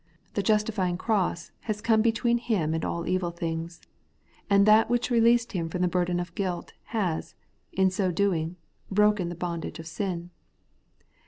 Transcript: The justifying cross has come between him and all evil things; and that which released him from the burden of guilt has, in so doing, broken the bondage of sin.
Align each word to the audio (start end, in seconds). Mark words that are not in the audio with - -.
The 0.33 0.41
justifying 0.41 0.97
cross 0.97 1.51
has 1.65 1.79
come 1.79 2.01
between 2.01 2.39
him 2.39 2.73
and 2.73 2.83
all 2.83 3.05
evil 3.07 3.29
things; 3.29 3.79
and 4.49 4.65
that 4.65 4.89
which 4.89 5.11
released 5.11 5.51
him 5.51 5.69
from 5.69 5.83
the 5.83 5.87
burden 5.87 6.19
of 6.19 6.33
guilt 6.33 6.73
has, 6.85 7.35
in 7.71 7.91
so 7.91 8.11
doing, 8.11 8.55
broken 8.89 9.29
the 9.29 9.35
bondage 9.35 9.77
of 9.77 9.85
sin. 9.85 10.31